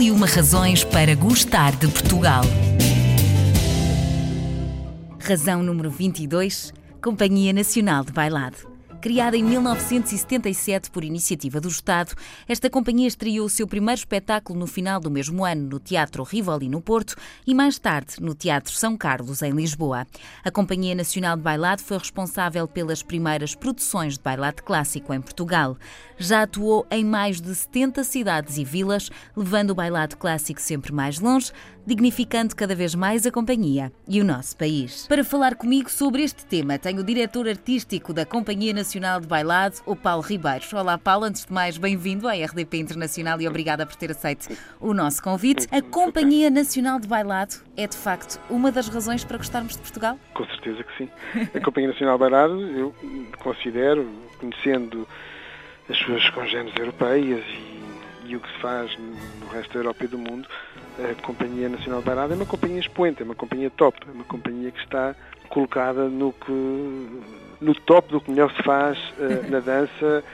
[0.00, 2.42] E uma razões para gostar de Portugal.
[5.18, 6.72] Razão número 22.
[7.02, 8.69] Companhia Nacional de Bailado.
[9.00, 12.14] Criada em 1977 por iniciativa do Estado,
[12.46, 16.68] esta companhia estreou o seu primeiro espetáculo no final do mesmo ano no Teatro Rivoli,
[16.68, 20.06] no Porto, e mais tarde no Teatro São Carlos, em Lisboa.
[20.44, 25.78] A Companhia Nacional de Bailado foi responsável pelas primeiras produções de bailado clássico em Portugal.
[26.18, 31.18] Já atuou em mais de 70 cidades e vilas, levando o bailado clássico sempre mais
[31.18, 31.50] longe,
[31.86, 35.06] dignificando cada vez mais a companhia e o nosso país.
[35.06, 39.76] Para falar comigo sobre este tema, tenho o diretor artístico da Companhia Nacional de Bailado,
[39.86, 40.72] o Paulo Ribeiros.
[40.72, 44.48] Olá, Paulo, antes de mais, bem-vindo à RDP Internacional e obrigada por ter aceito
[44.80, 45.68] o nosso convite.
[45.70, 50.18] A Companhia Nacional de Bailado é, de facto, uma das razões para gostarmos de Portugal?
[50.34, 51.08] Com certeza que sim.
[51.54, 52.92] A Companhia Nacional de Bailado, eu
[53.38, 55.06] considero, conhecendo
[55.88, 60.08] as suas congêneres europeias e, e o que se faz no resto da Europa e
[60.08, 60.48] do mundo,
[60.98, 64.24] a Companhia Nacional de Bailado é uma companhia expoente, é uma companhia top, é uma
[64.24, 65.14] companhia que está
[65.50, 67.20] colocada no que
[67.60, 70.24] no top do que melhor se faz uh, na dança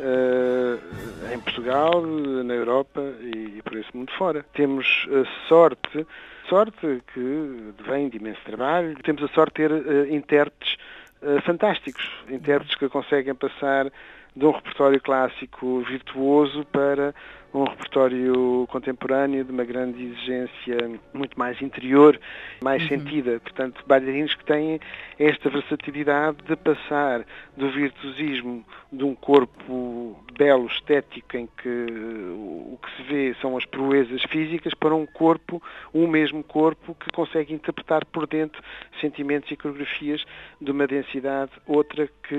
[0.00, 4.44] uh, em Portugal, na Europa e, e, por esse mundo fora.
[4.54, 6.06] Temos a sorte,
[6.48, 10.76] sorte que vem de imenso trabalho, temos a sorte de ter uh, intérpretes
[11.44, 13.90] fantásticos, intérpretes que conseguem passar
[14.36, 17.14] de um repertório clássico virtuoso para
[17.56, 22.20] um repertório contemporâneo de uma grande exigência muito mais interior,
[22.62, 22.88] mais uhum.
[22.88, 23.40] sentida.
[23.40, 24.78] Portanto, bailarinos que têm
[25.18, 27.24] esta versatilidade de passar
[27.56, 33.64] do virtuosismo de um corpo belo, estético, em que o que se vê são as
[33.64, 35.62] proezas físicas, para um corpo,
[35.94, 38.62] um mesmo corpo, que consegue interpretar por dentro
[39.00, 40.24] sentimentos e coreografias
[40.60, 42.36] de uma densidade, outra que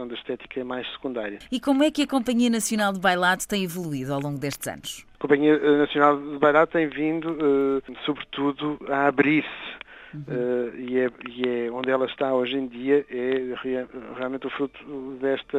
[0.00, 1.39] onde a estética é mais secundária.
[1.50, 5.06] E como é que a Companhia Nacional de Bailado tem evoluído ao longo destes anos?
[5.18, 9.80] A Companhia Nacional de Bailado tem vindo, uh, sobretudo, a abrir-se
[10.12, 10.22] Uhum.
[10.26, 13.54] Uh, e, é, e, é, onde ela está hoje em dia é
[14.16, 14.78] realmente o fruto
[15.20, 15.58] desta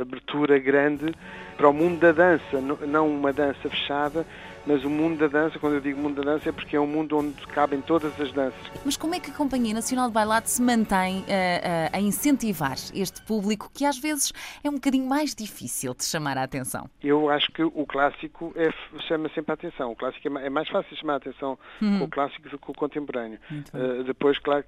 [0.00, 1.12] abertura grande
[1.56, 4.24] para o mundo da dança, não uma dança fechada,
[4.66, 6.86] mas o mundo da dança, quando eu digo mundo da dança, é porque é um
[6.86, 8.60] mundo onde cabem todas as danças.
[8.84, 11.24] Mas como é que a Companhia Nacional de Bailado se mantém uh, uh,
[11.92, 16.42] a incentivar este público que às vezes é um bocadinho mais difícil de chamar a
[16.42, 16.88] atenção?
[17.02, 18.70] Eu acho que o clássico é,
[19.08, 19.92] chama sempre a atenção.
[19.92, 22.00] O clássico é, é mais fácil chamar a atenção uhum.
[22.00, 23.38] com o clássico do que com o contemporâneo.
[23.50, 24.64] Uh, depois, claro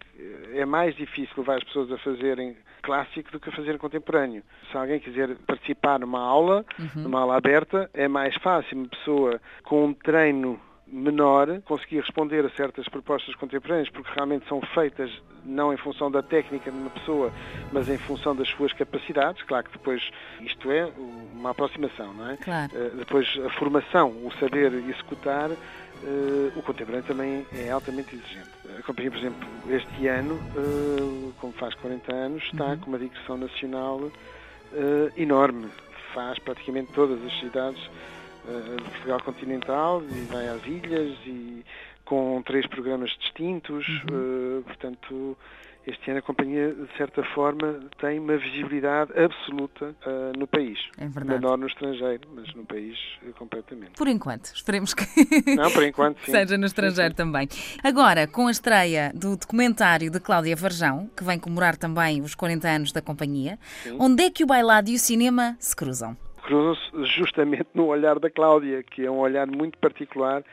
[0.55, 4.43] é mais difícil levar as pessoas a fazerem clássico do que a fazerem contemporâneo.
[4.71, 7.03] Se alguém quiser participar numa aula, uhum.
[7.03, 12.50] numa aula aberta, é mais fácil uma pessoa com um treino menor conseguir responder a
[12.50, 15.11] certas propostas contemporâneas, porque realmente são feitas
[15.45, 17.33] não em função da técnica de uma pessoa,
[17.72, 19.43] mas em função das suas capacidades.
[19.43, 20.87] Claro que depois isto é
[21.33, 22.37] uma aproximação, não é?
[22.37, 22.73] Claro.
[22.75, 28.50] Uh, depois a formação, o saber executar, uh, o contemporâneo também é altamente exigente.
[28.78, 32.78] A companhia, por exemplo, este ano, uh, como faz 40 anos, está uhum.
[32.78, 34.11] com uma digressão nacional
[35.17, 35.69] enorme.
[36.12, 37.91] Faz praticamente todas as cidades
[38.44, 41.65] uh, Portugal continental e vai às ilhas e
[42.05, 44.59] com três programas distintos, uhum.
[44.59, 45.37] uh, portanto
[45.87, 50.78] este ano a companhia, de certa forma, tem uma visibilidade absoluta uh, no país.
[50.97, 51.41] É verdade.
[51.41, 53.93] Menor no estrangeiro, mas no país uh, completamente.
[53.93, 55.05] Por enquanto, esperemos que
[55.55, 56.32] Não, por enquanto, sim.
[56.32, 57.31] seja no estrangeiro sim, sim.
[57.31, 57.49] também.
[57.82, 62.66] Agora, com a estreia do documentário de Cláudia Varjão, que vem comemorar também os 40
[62.66, 63.97] anos da companhia, sim.
[64.00, 66.16] onde é que o bailado e o cinema se cruzam?
[66.44, 70.44] Cruzam-se justamente no olhar da Cláudia, que é um olhar muito particular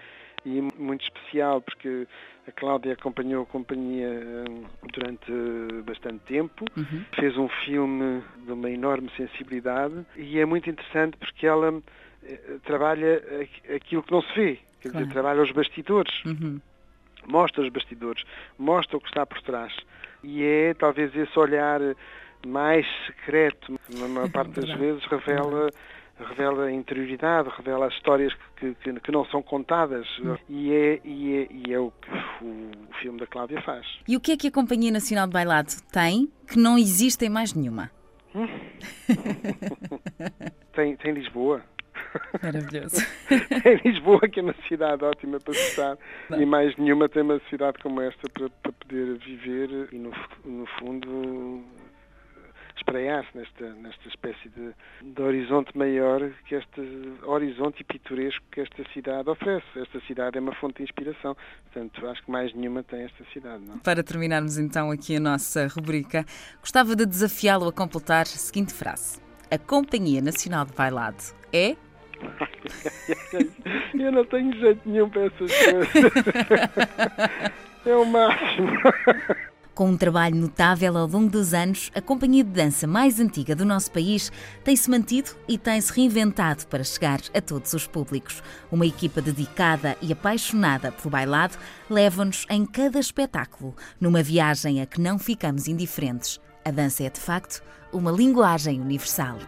[0.46, 2.08] e muito especial, porque
[2.48, 4.10] a Cláudia acompanhou a companhia
[4.50, 5.32] hum, durante
[5.86, 7.06] bastante tempo, uhum.
[7.14, 11.82] fez um filme de uma enorme sensibilidade e é muito interessante porque ela
[12.24, 13.22] eh, trabalha
[13.76, 15.06] aquilo que não se vê, quer claro.
[15.06, 16.14] dizer, trabalha os bastidores.
[16.26, 16.60] Uhum.
[17.28, 18.24] Mostra os bastidores,
[18.58, 19.72] mostra o que está por trás.
[20.24, 21.80] E é talvez esse olhar
[22.48, 25.70] mais secreto, na maior parte das vezes, revela
[26.26, 30.08] revela a interioridade, revela as histórias que, que, que não são contadas
[30.48, 32.10] e é, e é, e é o que
[32.44, 32.48] o,
[32.90, 33.86] o, filme da Cláudia faz.
[34.08, 37.30] E o que é que a Companhia Nacional de Bailado tem que não existe em
[37.30, 37.90] mais nenhuma?
[38.36, 38.48] Hum?
[40.74, 41.64] tem, tem Lisboa.
[42.42, 42.98] Maravilhoso.
[43.64, 45.98] tem Lisboa, que é uma cidade ótima para estar,
[46.38, 50.12] e mais nenhuma tem uma cidade como esta para, para poder viver e, no,
[50.46, 51.64] no fundo,
[52.82, 56.82] espraiar-se nesta, nesta espécie de, de, horizonte maior, que este
[57.24, 59.66] horizonte pitoresco que esta cidade oferece.
[59.76, 61.36] Esta cidade é uma fonte de inspiração,
[61.66, 63.64] portanto, acho que mais nenhuma tem esta cidade.
[63.64, 63.80] Não?
[63.80, 66.26] Para terminarmos então aqui a nossa rubrica,
[66.60, 71.24] gostava de desafiá-lo a completar a seguinte frase: A Companhia Nacional de Bailado
[71.54, 71.76] é.
[73.98, 75.88] Eu não tenho jeito nenhum para essas coisas.
[77.84, 78.72] É o máximo.
[79.82, 83.66] Com um trabalho notável ao longo dos anos, a companhia de dança mais antiga do
[83.66, 84.32] nosso país
[84.64, 88.44] tem-se mantido e tem-se reinventado para chegar a todos os públicos.
[88.72, 91.58] Uma equipa dedicada e apaixonada pelo bailado
[91.90, 96.40] leva-nos em cada espetáculo, numa viagem a que não ficamos indiferentes.
[96.64, 99.40] A dança é, de facto, uma linguagem universal.